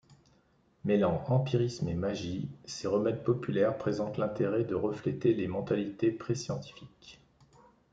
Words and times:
Mêlant 0.83 1.23
empirisme 1.27 1.87
et 1.87 1.93
magie, 1.93 2.49
ces 2.65 2.87
remèdes 2.87 3.23
populaires 3.23 3.77
présentent 3.77 4.17
l’intérêt 4.17 4.63
de 4.63 4.73
refléter 4.73 5.35
les 5.35 5.47
mentalités 5.47 6.09
pré-scientifiques. 6.09 7.21